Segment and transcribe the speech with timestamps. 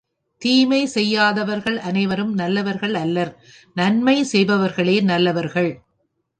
[0.41, 3.31] தீமை செய்யாதவர்கள் அனைவரும் நல்லவர்கள் அல்லர்
[3.73, 5.71] நன்மை செய்பவர்களே நல்லவர்கள்.